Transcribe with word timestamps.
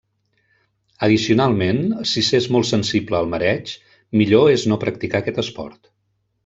Addicionalment, 1.07 1.81
si 2.13 2.25
s'és 2.29 2.49
molt 2.57 2.69
sensible 2.71 3.21
al 3.21 3.31
mareig, 3.35 3.77
millor 4.23 4.51
és 4.59 4.69
no 4.73 4.83
practicar 4.87 5.23
aquest 5.25 5.43
esport. 5.47 5.83